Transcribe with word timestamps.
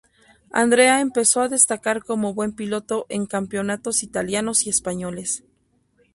Andrea 0.51 0.99
empezó 0.99 1.41
a 1.41 1.47
destacar 1.47 2.03
como 2.03 2.33
buen 2.33 2.53
piloto 2.53 3.05
en 3.09 3.27
campeonatos 3.27 4.01
italianos 4.01 4.65
y 4.65 4.71
españoles. 4.71 5.43